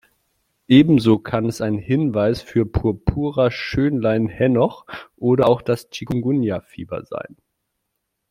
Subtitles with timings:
[0.67, 7.37] Ebenso kann es ein Hinweis für Purpura Schönlein-Henoch oder auch das Chikungunya-Fieber sein.